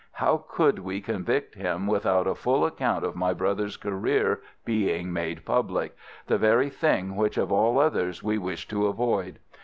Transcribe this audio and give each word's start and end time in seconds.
How 0.13 0.45
could 0.49 0.79
we 0.79 0.99
convict 0.99 1.53
him 1.53 1.85
without 1.85 2.25
a 2.25 2.33
full 2.33 2.65
account 2.65 3.05
of 3.05 3.15
my 3.15 3.33
brother's 3.35 3.77
career 3.77 4.41
being 4.65 5.13
made 5.13 5.45
public—the 5.45 6.37
very 6.39 6.71
thing 6.71 7.15
which 7.15 7.37
of 7.37 7.51
all 7.51 7.77
others 7.77 8.23
we 8.23 8.39
wished 8.39 8.71
to 8.71 8.87
avoid? 8.87 9.37